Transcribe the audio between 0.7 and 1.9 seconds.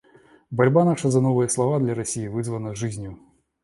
наша за новые слова